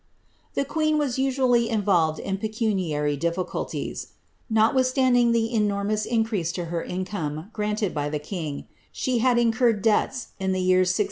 [0.55, 4.13] The queen was usually involved in pecuniary difficulties.
[4.51, 9.83] Notwith standing the enormous increase to her income, granted by the kini^, she had incurred
[9.83, 10.97] debts in the years 1613 and 1 614.